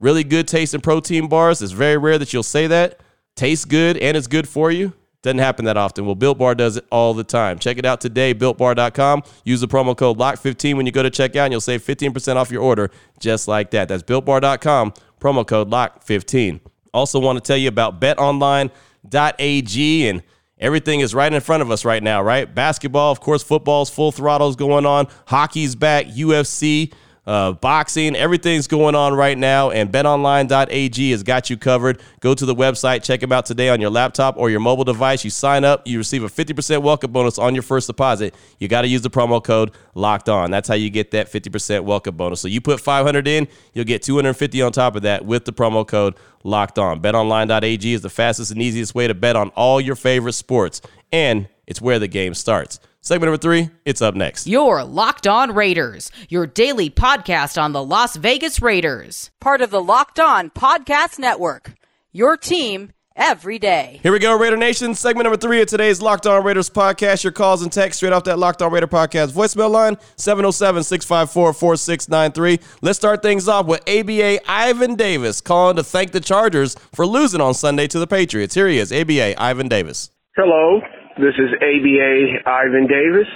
[0.00, 1.60] Really good taste in protein bars.
[1.60, 3.00] It's very rare that you'll say that.
[3.36, 4.94] Tastes good and it's good for you.
[5.20, 6.06] Doesn't happen that often.
[6.06, 7.58] Well, Built Bar does it all the time.
[7.58, 9.24] Check it out today, builtbar.com.
[9.44, 12.50] Use the promo code LOCK15 when you go to checkout, and you'll save 15% off
[12.50, 12.90] your order
[13.20, 13.88] just like that.
[13.88, 16.60] That's builtbar.com, promo code LOCK15.
[16.94, 20.22] Also, want to tell you about betonline.ag and
[20.64, 22.52] Everything is right in front of us right now, right?
[22.52, 25.08] Basketball, of course, football's full throttles going on.
[25.26, 26.90] Hockey's back, UFC,
[27.26, 32.00] uh, boxing, everything's going on right now, and betonline.ag has got you covered.
[32.20, 35.22] Go to the website, check them out today on your laptop or your mobile device.
[35.22, 38.34] You sign up, you receive a 50% welcome bonus on your first deposit.
[38.58, 40.50] You got to use the promo code locked on.
[40.50, 42.40] That's how you get that 50% welcome bonus.
[42.40, 45.86] So you put 500 in, you'll get 250 on top of that with the promo
[45.86, 47.00] code locked on.
[47.00, 50.80] BetOnline.ag is the fastest and easiest way to bet on all your favorite sports,
[51.10, 52.78] and it's where the game starts.
[53.00, 54.46] Segment number three, it's up next.
[54.46, 59.82] Your Locked On Raiders, your daily podcast on the Las Vegas Raiders, part of the
[59.82, 61.74] Locked On Podcast Network.
[62.12, 64.00] Your team every day.
[64.02, 64.94] Here we go, Raider Nation.
[64.94, 67.22] Segment number three of today's Locked On Raiders podcast.
[67.22, 71.52] Your calls and texts straight off that Locked On Raider podcast voicemail line 707 654
[71.52, 72.58] 4693.
[72.82, 77.40] Let's start things off with ABA Ivan Davis calling to thank the Chargers for losing
[77.40, 78.54] on Sunday to the Patriots.
[78.54, 80.10] Here he is, ABA Ivan Davis.
[80.36, 80.80] Hello.
[81.16, 83.28] This is ABA Ivan Davis,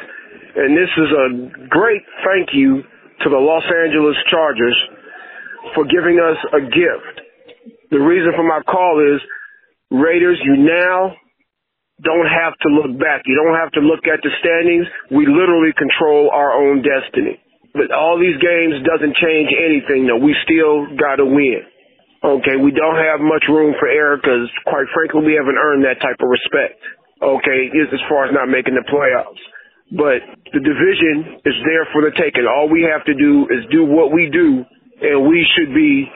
[0.56, 2.82] and this is a great thank you
[3.22, 4.76] to the Los Angeles Chargers
[5.74, 7.22] for giving us a gift.
[7.90, 9.20] The reason for my call is
[9.90, 11.16] Raiders, you now
[12.04, 13.22] don't have to look back.
[13.26, 14.86] You don't have to look at the standings.
[15.10, 17.40] We literally control our own destiny.
[17.74, 20.06] But all these games doesn't change anything.
[20.06, 20.20] though.
[20.20, 21.64] we still got to win.
[22.18, 26.02] Okay, we don't have much room for error because, quite frankly, we haven't earned that
[26.02, 26.82] type of respect.
[27.22, 29.38] Okay, as far as not making the playoffs.
[29.94, 30.20] But
[30.52, 32.44] the division is there for the taking.
[32.44, 34.66] All we have to do is do what we do,
[35.00, 36.10] and we should be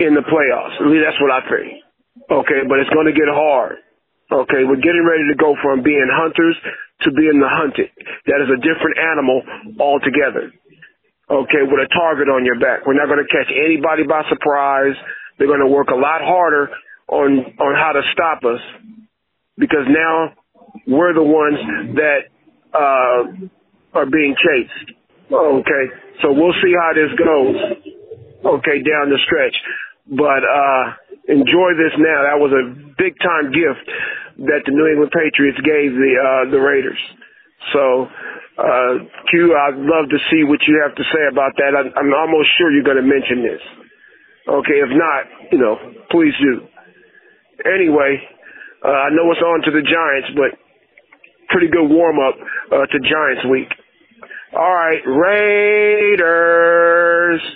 [0.00, 0.80] in the playoffs.
[0.80, 1.83] At least that's what I think.
[2.30, 3.76] Okay, but it's going to get hard.
[4.32, 6.56] Okay, we're getting ready to go from being hunters
[7.02, 7.90] to being the hunted.
[8.26, 9.42] That is a different animal
[9.78, 10.50] altogether.
[11.30, 12.86] Okay, with a target on your back.
[12.86, 14.96] We're not going to catch anybody by surprise.
[15.38, 16.70] They're going to work a lot harder
[17.08, 18.60] on on how to stop us
[19.58, 20.32] because now
[20.86, 22.28] we're the ones that
[22.72, 24.96] uh, are being chased.
[25.32, 25.84] Okay,
[26.22, 27.56] so we'll see how this goes.
[28.44, 29.56] Okay, down the stretch,
[30.08, 30.92] but uh,
[31.28, 32.18] enjoy this now.
[32.28, 32.64] That was a
[32.98, 33.84] big time gift
[34.48, 37.00] that the New England Patriots gave the uh, the Raiders.
[37.72, 38.08] So,
[38.60, 38.92] uh,
[39.30, 41.72] Q, I'd love to see what you have to say about that.
[41.72, 43.62] I, I'm almost sure you're going to mention this.
[44.44, 45.76] Okay, if not, you know,
[46.10, 46.68] please do.
[47.64, 48.20] Anyway,
[48.84, 50.52] uh, I know it's on to the Giants, but
[51.48, 52.36] pretty good warm up
[52.68, 53.70] uh, to Giants week.
[54.56, 56.22] All right, Raiders.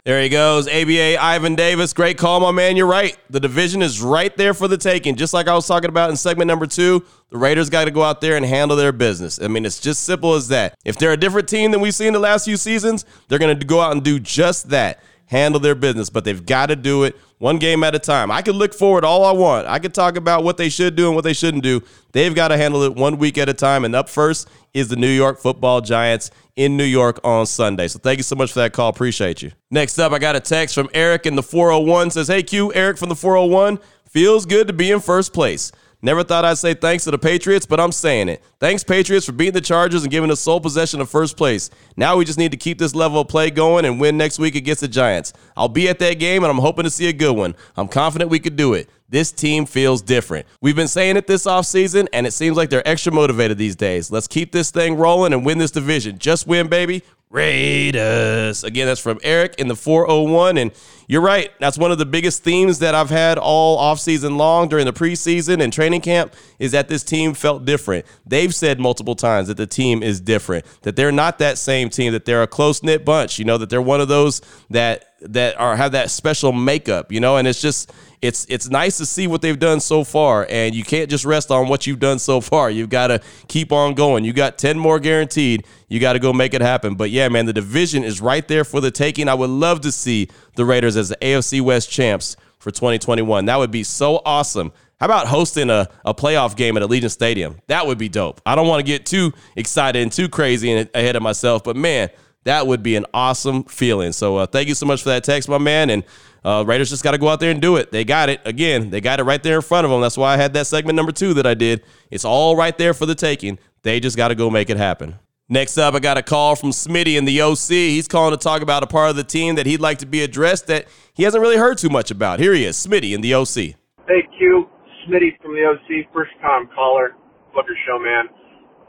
[0.05, 0.67] There he goes.
[0.67, 1.93] ABA Ivan Davis.
[1.93, 2.77] Great call, my man.
[2.77, 3.17] You're right.
[3.31, 5.15] The division is right there for the taking.
[5.15, 8.03] Just like I was talking about in segment number two, the Raiders got to go
[8.03, 9.41] out there and handle their business.
[9.41, 10.77] I mean, it's just simple as that.
[10.85, 13.65] If they're a different team than we've seen the last few seasons, they're going to
[13.65, 17.17] go out and do just that handle their business, but they've got to do it
[17.39, 18.31] one game at a time.
[18.31, 19.67] I can look forward all I want.
[19.69, 21.83] I can talk about what they should do and what they shouldn't do.
[22.13, 23.85] They've got to handle it one week at a time.
[23.85, 27.87] And up first is the New York football Giants in New York on Sunday.
[27.89, 28.89] So thank you so much for that call.
[28.89, 29.53] Appreciate you.
[29.71, 32.99] Next up, I got a text from Eric in the 401 says, Hey Q, Eric
[32.99, 33.79] from the 401.
[34.09, 35.71] Feels good to be in first place.
[36.01, 38.43] Never thought I'd say thanks to the Patriots, but I'm saying it.
[38.61, 41.71] Thanks, Patriots, for beating the Chargers and giving us sole possession of first place.
[41.97, 44.55] Now we just need to keep this level of play going and win next week
[44.55, 45.33] against the Giants.
[45.57, 47.57] I'll be at that game and I'm hoping to see a good one.
[47.77, 48.89] I'm confident we could do it.
[49.09, 50.47] This team feels different.
[50.61, 54.11] We've been saying it this offseason, and it seems like they're extra motivated these days.
[54.11, 56.19] Let's keep this thing rolling and win this division.
[56.19, 57.03] Just win, baby.
[57.31, 58.65] Raiders.
[58.65, 60.57] Again, that's from Eric in the 401.
[60.57, 60.73] And
[61.07, 61.51] you're right.
[61.61, 65.63] That's one of the biggest themes that I've had all offseason long during the preseason
[65.63, 68.07] and training camp is that this team felt different.
[68.27, 72.13] They've said multiple times that the team is different, that they're not that same team,
[72.13, 75.59] that they're a close knit bunch, you know, that they're one of those that that
[75.59, 79.27] are have that special makeup, you know, and it's just it's it's nice to see
[79.27, 82.41] what they've done so far and you can't just rest on what you've done so
[82.41, 82.71] far.
[82.71, 84.25] You've got to keep on going.
[84.25, 85.67] You got 10 more guaranteed.
[85.89, 86.95] You got to go make it happen.
[86.95, 89.29] But yeah, man, the division is right there for the taking.
[89.29, 93.45] I would love to see the Raiders as the AFC West champs for 2021.
[93.47, 94.73] That would be so awesome.
[94.99, 97.59] How about hosting a, a playoff game at Allegiant Stadium?
[97.69, 98.41] That would be dope.
[98.45, 101.77] I don't want to get too excited and too crazy and ahead of myself, but
[101.77, 102.11] man,
[102.45, 104.13] that would be an awesome feeling.
[104.13, 105.91] So uh, thank you so much for that text, my man.
[105.91, 106.03] And
[106.49, 107.93] uh, Raiders just got to go out there and do it.
[107.93, 108.41] They got it.
[108.47, 110.01] Again, they got it right there in front of them.
[110.01, 111.83] That's why I had that segment number two that I did.
[112.11, 113.59] It's all right there for the taking.
[113.83, 115.19] They just got to go make it happen.
[115.51, 117.69] Next up, I got a call from Smitty in the OC.
[117.93, 120.23] He's calling to talk about a part of the team that he'd like to be
[120.23, 122.41] addressed that he hasn't really heard too much about.
[122.41, 123.77] Here he is, Smitty in the OC.
[124.09, 124.69] Hey, Q.
[125.05, 127.17] Smitty from the OC, first time caller,
[127.55, 128.25] Booker Show, man.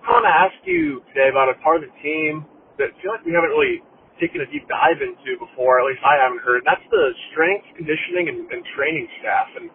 [0.07, 2.45] I want to ask you today about a part of the team
[2.77, 3.83] that I feel like we haven't really
[4.19, 6.63] taken a deep dive into before, at least I haven't heard.
[6.67, 9.49] That's the strength, conditioning, and, and training staff.
[9.57, 9.71] And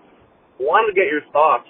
[0.61, 1.68] wanted to get your thoughts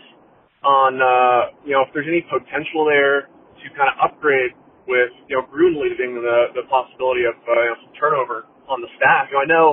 [0.66, 4.52] on, uh, you know, if there's any potential there to kind of upgrade
[4.84, 8.84] with, you know, Gruden leaving the, the possibility of, uh, you know, some turnover on
[8.84, 9.32] the staff.
[9.32, 9.66] You know, I know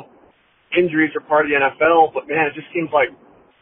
[0.75, 3.11] injuries are part of the NFL, but man, it just seems like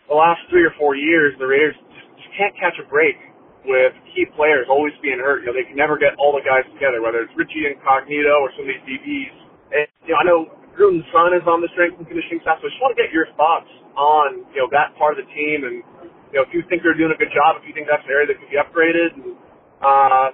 [0.10, 3.18] the last three or four years, the Raiders just, just can't catch a break
[3.66, 5.44] with key players always being hurt.
[5.44, 8.50] You know, they can never get all the guys together, whether it's Richie Incognito or
[8.56, 9.36] some of these DBs.
[9.76, 10.40] And, you know, I know
[10.76, 13.12] Gruden's son is on the strength and conditioning staff, so I just want to get
[13.12, 13.70] your thoughts
[14.00, 15.84] on, you know, that part of the team and,
[16.32, 18.14] you know, if you think they're doing a good job, if you think that's an
[18.14, 19.34] area that could be upgraded, and
[19.82, 20.30] uh,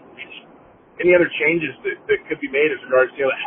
[0.99, 3.39] any other changes that, that could be made as regards to, you know, the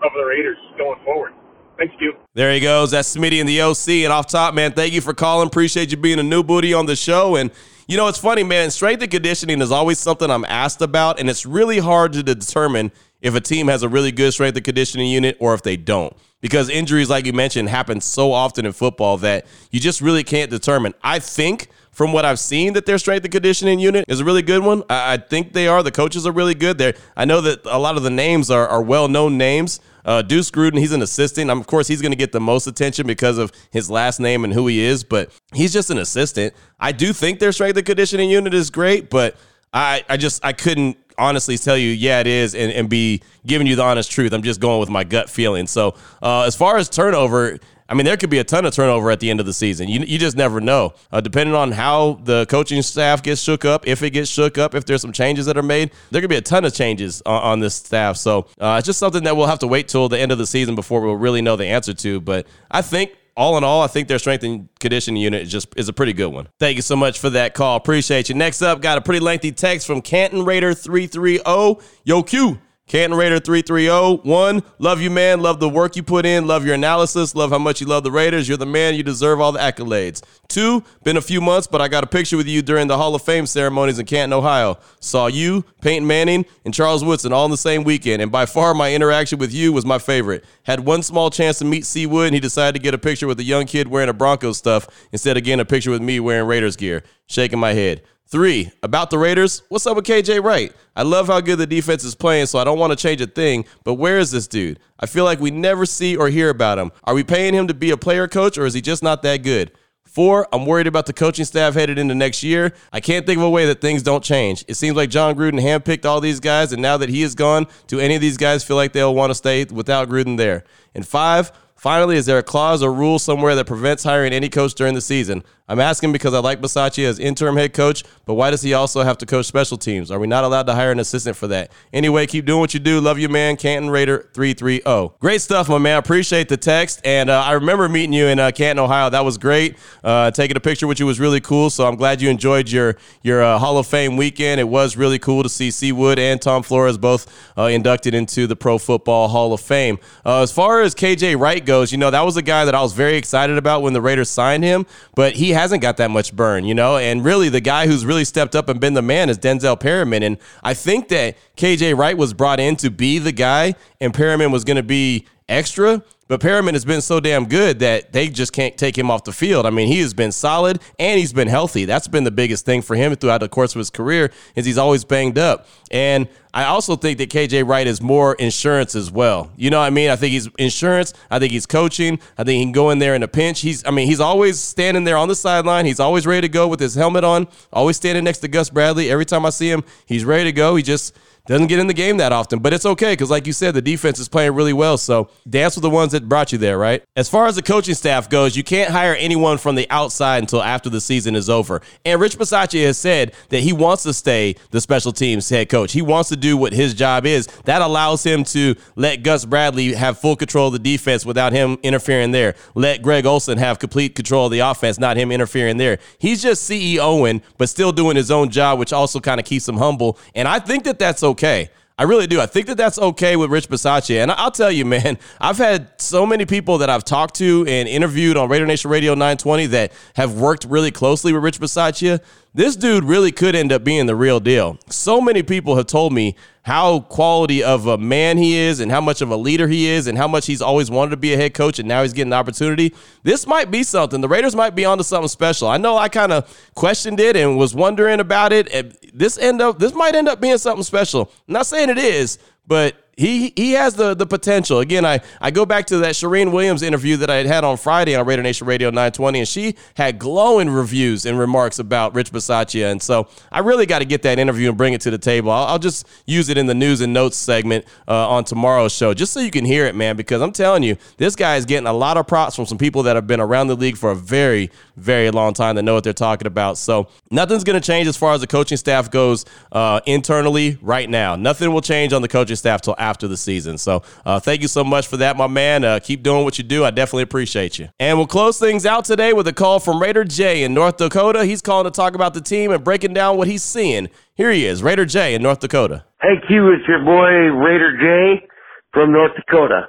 [0.00, 1.32] health of the Raiders going forward.
[1.76, 2.14] Thanks, you.
[2.34, 2.90] There he goes.
[2.90, 4.02] That's Smitty in the OC.
[4.02, 5.46] And off top, man, thank you for calling.
[5.46, 7.36] Appreciate you being a new booty on the show.
[7.36, 7.52] And
[7.88, 8.70] you know, it's funny, man.
[8.70, 12.92] Strength and conditioning is always something I'm asked about, and it's really hard to determine
[13.22, 16.14] if a team has a really good strength and conditioning unit or if they don't.
[16.42, 20.50] Because injuries, like you mentioned, happen so often in football that you just really can't
[20.50, 20.92] determine.
[21.02, 24.42] I think from what I've seen that their strength and conditioning unit is a really
[24.42, 24.84] good one.
[24.90, 25.82] I, think they are.
[25.82, 26.76] The coaches are really good.
[26.76, 29.80] There, I know that a lot of the names are, are well known names.
[30.04, 31.50] Uh, Deuce Gruden, he's an assistant.
[31.50, 34.44] Um, of course, he's going to get the most attention because of his last name
[34.44, 36.54] and who he is, but he's just an assistant.
[36.80, 39.36] I do think their strength and conditioning unit is great, but
[39.72, 43.66] I, I just I couldn't honestly tell you, yeah, it is, and, and be giving
[43.66, 44.32] you the honest truth.
[44.32, 45.66] I'm just going with my gut feeling.
[45.66, 49.10] So uh, as far as turnover, I mean, there could be a ton of turnover
[49.10, 49.88] at the end of the season.
[49.88, 50.92] You, you just never know.
[51.10, 54.74] Uh, depending on how the coaching staff gets shook up, if it gets shook up,
[54.74, 57.42] if there's some changes that are made, there could be a ton of changes on,
[57.42, 58.16] on this staff.
[58.16, 60.46] So uh, it's just something that we'll have to wait till the end of the
[60.46, 62.20] season before we'll really know the answer to.
[62.20, 65.68] But I think all in all, I think their strength and conditioning unit is just
[65.76, 66.48] is a pretty good one.
[66.58, 67.76] Thank you so much for that call.
[67.76, 68.34] Appreciate you.
[68.34, 71.80] Next up, got a pretty lengthy text from Canton Raider 330.
[72.04, 72.58] Yo, Q.
[72.88, 74.62] Canton Raider 3301.
[74.78, 75.40] Love you, man.
[75.40, 76.46] Love the work you put in.
[76.46, 77.34] Love your analysis.
[77.34, 78.48] Love how much you love the Raiders.
[78.48, 78.94] You're the man.
[78.94, 80.22] You deserve all the accolades.
[80.48, 83.14] Two, been a few months, but I got a picture with you during the Hall
[83.14, 84.78] of Fame ceremonies in Canton, Ohio.
[85.00, 88.72] Saw you, Peyton Manning, and Charles Woodson all in the same weekend, and by far
[88.72, 90.46] my interaction with you was my favorite.
[90.62, 92.06] Had one small chance to meet C.
[92.06, 94.56] Wood, and he decided to get a picture with a young kid wearing a Broncos
[94.56, 97.02] stuff instead of getting a picture with me wearing Raiders gear.
[97.26, 98.02] Shaking my head.
[98.30, 100.70] Three, about the Raiders, what's up with KJ Wright?
[100.94, 103.26] I love how good the defense is playing, so I don't want to change a
[103.26, 104.78] thing, but where is this dude?
[105.00, 106.92] I feel like we never see or hear about him.
[107.04, 109.38] Are we paying him to be a player coach, or is he just not that
[109.38, 109.72] good?
[110.04, 112.74] Four, I'm worried about the coaching staff headed into next year.
[112.92, 114.62] I can't think of a way that things don't change.
[114.68, 117.66] It seems like Jon Gruden handpicked all these guys, and now that he is gone,
[117.86, 120.64] do any of these guys feel like they'll want to stay without Gruden there?
[120.94, 124.74] And five, Finally, is there a clause or rule somewhere that prevents hiring any coach
[124.74, 125.44] during the season?
[125.68, 129.02] I'm asking because I like Bisaccia as interim head coach, but why does he also
[129.02, 130.10] have to coach special teams?
[130.10, 131.70] Are we not allowed to hire an assistant for that?
[131.92, 133.00] Anyway, keep doing what you do.
[133.00, 133.56] Love you, man.
[133.56, 135.16] Canton Raider 330.
[135.20, 135.98] Great stuff, my man.
[135.98, 137.00] Appreciate the text.
[137.04, 139.10] And uh, I remember meeting you in uh, Canton, Ohio.
[139.10, 139.76] That was great.
[140.02, 141.68] Uh, taking a picture with you was really cool.
[141.68, 144.60] So I'm glad you enjoyed your, your uh, Hall of Fame weekend.
[144.60, 145.92] It was really cool to see C.
[145.92, 147.26] Wood and Tom Flores both
[147.58, 149.98] uh, inducted into the Pro Football Hall of Fame.
[150.24, 152.80] Uh, as far as KJ Wright goes, you know, that was a guy that I
[152.80, 156.34] was very excited about when the Raiders signed him, but he hasn't got that much
[156.34, 156.96] burn, you know?
[156.96, 160.22] And really, the guy who's really stepped up and been the man is Denzel Perryman.
[160.22, 164.52] And I think that KJ Wright was brought in to be the guy, and Perryman
[164.52, 166.02] was going to be extra.
[166.28, 169.32] But Perryman has been so damn good that they just can't take him off the
[169.32, 169.64] field.
[169.64, 171.86] I mean, he has been solid and he's been healthy.
[171.86, 174.76] That's been the biggest thing for him throughout the course of his career is he's
[174.76, 175.66] always banged up.
[175.90, 179.50] And I also think that KJ Wright is more insurance as well.
[179.56, 180.10] You know what I mean?
[180.10, 181.14] I think he's insurance.
[181.30, 182.20] I think he's coaching.
[182.36, 183.60] I think he can go in there in a pinch.
[183.60, 185.86] He's I mean, he's always standing there on the sideline.
[185.86, 189.10] He's always ready to go with his helmet on, always standing next to Gus Bradley.
[189.10, 190.76] Every time I see him, he's ready to go.
[190.76, 191.16] He just
[191.48, 193.80] doesn't get in the game that often, but it's okay because, like you said, the
[193.80, 194.98] defense is playing really well.
[194.98, 197.02] So dance with the ones that brought you there, right?
[197.16, 200.62] As far as the coaching staff goes, you can't hire anyone from the outside until
[200.62, 201.80] after the season is over.
[202.04, 205.92] And Rich Bisaccia has said that he wants to stay the special teams head coach.
[205.92, 207.46] He wants to do what his job is.
[207.64, 211.78] That allows him to let Gus Bradley have full control of the defense without him
[211.82, 212.56] interfering there.
[212.74, 215.98] Let Greg Olson have complete control of the offense, not him interfering there.
[216.18, 219.78] He's just CEOing, but still doing his own job, which also kind of keeps him
[219.78, 220.18] humble.
[220.34, 221.70] And I think that that's okay okay.
[222.00, 222.40] I really do.
[222.40, 224.22] I think that that's okay with Rich Bisaccia.
[224.22, 227.88] And I'll tell you, man, I've had so many people that I've talked to and
[227.88, 232.20] interviewed on Raider Nation Radio 920 that have worked really closely with Rich Bisaccia.
[232.54, 234.78] This dude really could end up being the real deal.
[234.88, 239.00] So many people have told me how quality of a man he is and how
[239.00, 241.36] much of a leader he is and how much he's always wanted to be a
[241.36, 242.94] head coach and now he's getting the opportunity.
[243.22, 244.20] This might be something.
[244.20, 245.68] The Raiders might be onto something special.
[245.68, 249.16] I know I kind of questioned it and was wondering about it.
[249.16, 251.30] This end up this might end up being something special.
[251.46, 254.78] I'm not saying it is, but he he has the the potential.
[254.78, 257.76] Again, I, I go back to that Charean Williams interview that I had had on
[257.76, 262.30] Friday on Raider Nation Radio 920, and she had glowing reviews and remarks about Rich
[262.30, 262.92] Bisaccia.
[262.92, 265.50] And so I really got to get that interview and bring it to the table.
[265.50, 269.12] I'll, I'll just use it in the news and notes segment uh, on tomorrow's show,
[269.14, 271.88] just so you can hear it, man, because I'm telling you, this guy is getting
[271.88, 274.16] a lot of props from some people that have been around the league for a
[274.16, 276.78] very, very long time that know what they're talking about.
[276.78, 281.10] So nothing's going to change as far as the coaching staff goes uh, internally right
[281.10, 281.34] now.
[281.34, 283.78] Nothing will change on the coaching staff till after the season.
[283.78, 285.84] So uh, thank you so much for that, my man.
[285.84, 286.84] Uh, keep doing what you do.
[286.84, 287.88] I definitely appreciate you.
[287.98, 291.44] And we'll close things out today with a call from Raider J in North Dakota.
[291.46, 294.08] He's calling to talk about the team and breaking down what he's seeing.
[294.34, 296.04] Here he is, Raider J in North Dakota.
[296.20, 298.46] Hey Q, it's your boy Raider J
[298.92, 299.88] from North Dakota.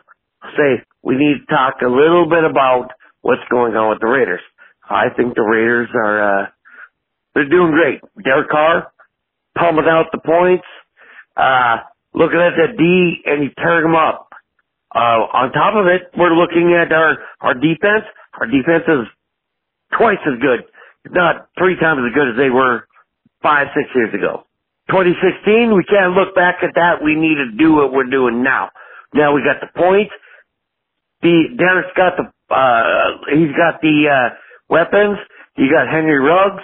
[0.56, 2.90] Say we need to talk a little bit about
[3.22, 4.42] what's going on with the Raiders.
[4.90, 6.46] I think the Raiders are uh
[7.34, 8.02] they're doing great.
[8.24, 8.92] Derek Carr
[9.58, 10.66] pumping out the points.
[11.38, 11.78] Uh
[12.14, 14.30] looking at the D and you turn them up.
[14.94, 18.06] Uh, on top of it, we're looking at our, our defense.
[18.40, 19.06] Our defense is
[19.98, 20.66] twice as good,
[21.06, 22.88] if not three times as good as they were
[23.42, 24.46] five, six years ago.
[24.90, 27.04] 2016, we can't look back at that.
[27.04, 28.72] We need to do what we're doing now.
[29.14, 30.12] Now we got the points.
[31.22, 34.36] The, Derek's got the, uh, he's got the, uh,
[34.70, 35.18] weapons.
[35.58, 36.64] You got Henry Ruggs.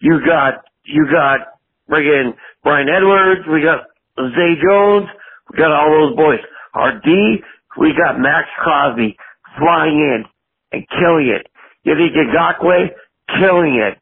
[0.00, 1.56] You got, you got
[1.90, 3.86] friggin' Bryan Edwards, we got
[4.18, 5.06] Zay Jones,
[5.50, 6.40] we got all those boys.
[6.74, 7.38] Our D,
[7.78, 9.16] we got Maxx Crosby
[9.58, 10.24] flying in
[10.72, 11.46] and killing it.
[11.86, 12.88] Yannick Ngakoue,
[13.38, 13.98] killing it.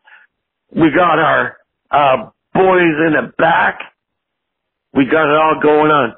[0.74, 1.56] We got our
[1.90, 3.80] uh, boys in the back.
[4.94, 6.14] We got it all going on.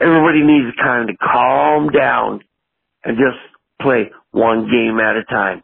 [0.00, 2.40] Everybody needs to kind of calm down
[3.04, 3.38] and just
[3.82, 5.62] play one game at a time.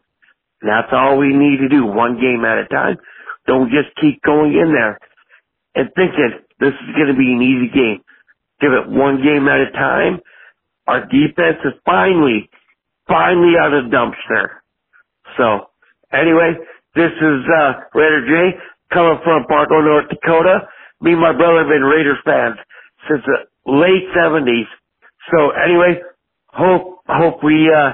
[0.61, 2.97] That's all we need to do, one game at a time.
[3.47, 4.99] Don't just keep going in there
[5.75, 8.01] and thinking this is going to be an easy game.
[8.61, 10.19] Give it one game at a time.
[10.87, 12.49] Our defense is finally,
[13.07, 14.61] finally out of the dumpster.
[15.37, 15.67] So,
[16.13, 16.53] anyway,
[16.95, 18.57] this is uh, Raider J
[18.93, 20.67] coming from Fargo, North Dakota.
[21.01, 22.55] Me and my brother have been Raiders fans
[23.09, 24.69] since the late 70s.
[25.35, 25.99] So, anyway,
[26.47, 27.93] hope hope we uh,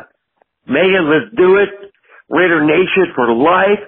[0.67, 1.01] make it.
[1.01, 1.69] Let's do it.
[2.29, 3.79] Raider Nation for life.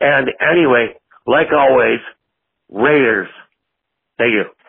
[0.00, 0.94] And anyway,
[1.26, 2.00] like always,
[2.70, 3.28] Raiders.
[4.22, 4.61] Thank you.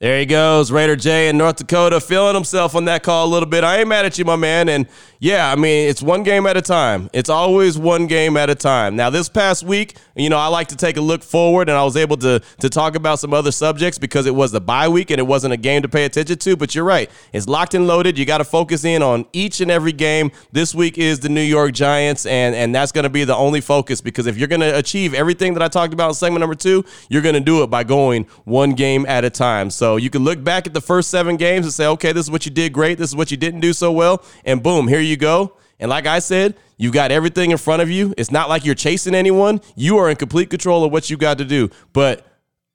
[0.00, 3.48] There he goes, Raider J in North Dakota, feeling himself on that call a little
[3.48, 3.62] bit.
[3.62, 4.68] I ain't mad at you, my man.
[4.68, 4.88] And
[5.20, 7.08] yeah, I mean, it's one game at a time.
[7.12, 8.96] It's always one game at a time.
[8.96, 11.84] Now, this past week, you know, I like to take a look forward, and I
[11.84, 15.10] was able to to talk about some other subjects because it was the bye week
[15.10, 16.56] and it wasn't a game to pay attention to.
[16.56, 18.18] But you're right, it's locked and loaded.
[18.18, 20.32] You got to focus in on each and every game.
[20.50, 23.60] This week is the New York Giants, and and that's going to be the only
[23.60, 26.56] focus because if you're going to achieve everything that I talked about in segment number
[26.56, 29.70] two, you're going to do it by going one game at a time.
[29.70, 32.30] So you can look back at the first seven games and say, okay, this is
[32.30, 32.98] what you did great.
[32.98, 35.56] This is what you didn't do so well, and boom, here you go.
[35.78, 38.14] And like I said, you've got everything in front of you.
[38.16, 39.60] It's not like you're chasing anyone.
[39.76, 41.70] You are in complete control of what you got to do.
[41.92, 42.26] But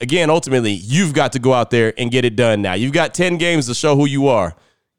[0.02, 2.74] again, ultimately, you've got to go out there and get it done now.
[2.74, 4.56] You've got 10 games to show who you are.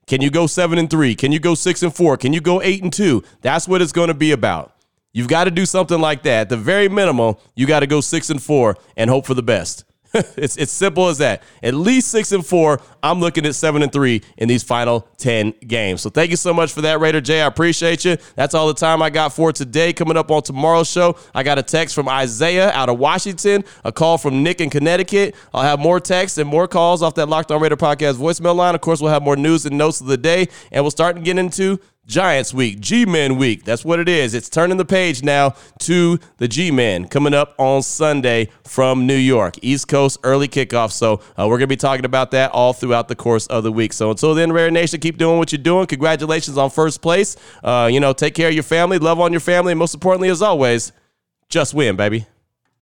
[0.07, 1.15] Can you go 7 and 3?
[1.15, 2.17] Can you go 6 and 4?
[2.17, 3.23] Can you go 8 and 2?
[3.43, 4.75] That's what it's going to be about.
[5.13, 6.41] You've got to do something like that.
[6.41, 9.43] At the very minimum, you got to go 6 and 4 and hope for the
[9.43, 9.85] best.
[10.37, 11.43] it's it's simple as that.
[11.63, 12.81] At least six and four.
[13.03, 16.01] I'm looking at seven and three in these final ten games.
[16.01, 17.43] So thank you so much for that, Raider J.
[17.43, 18.17] I appreciate you.
[18.35, 19.93] That's all the time I got for today.
[19.93, 23.93] Coming up on tomorrow's show, I got a text from Isaiah out of Washington, a
[23.93, 25.37] call from Nick in Connecticut.
[25.55, 28.75] I'll have more texts and more calls off that Locked On Raider podcast voicemail line.
[28.75, 31.23] Of course, we'll have more news and notes of the day, and we'll start to
[31.23, 33.65] get into Giants Week, G Men Week.
[33.65, 34.35] That's what it is.
[34.35, 39.15] It's turning the page now to the G Men coming up on Sunday from New
[39.17, 40.91] York, East Coast early kickoff.
[40.91, 43.71] So uh, we're going to be talking about that all throughout the course of the
[43.71, 43.93] week.
[43.93, 45.87] So until then, Raider Nation, keep doing what you're doing.
[45.87, 47.37] Congratulations on first place.
[47.63, 50.31] Uh, you know, take care of your family, love on your family, and most importantly,
[50.31, 50.93] as always,
[51.49, 52.27] just win, baby.